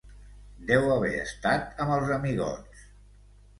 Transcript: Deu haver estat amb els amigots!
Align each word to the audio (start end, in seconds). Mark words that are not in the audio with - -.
Deu 0.71 0.87
haver 0.93 1.11
estat 1.25 1.79
amb 1.87 1.95
els 1.99 2.17
amigots! 2.19 2.85